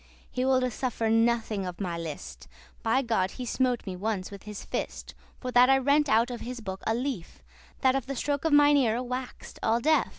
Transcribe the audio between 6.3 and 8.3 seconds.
of his book a leaf, That of the